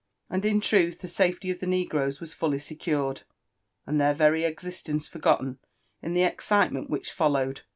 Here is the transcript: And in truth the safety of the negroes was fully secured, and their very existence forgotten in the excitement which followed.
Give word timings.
And 0.31 0.43
in 0.45 0.61
truth 0.61 1.01
the 1.01 1.07
safety 1.07 1.51
of 1.51 1.59
the 1.59 1.67
negroes 1.67 2.19
was 2.19 2.33
fully 2.33 2.57
secured, 2.57 3.21
and 3.85 4.01
their 4.01 4.15
very 4.15 4.45
existence 4.45 5.07
forgotten 5.07 5.59
in 6.01 6.15
the 6.15 6.23
excitement 6.23 6.89
which 6.89 7.11
followed. 7.11 7.61